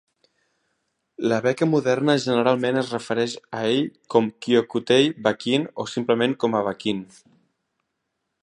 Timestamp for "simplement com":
5.95-6.59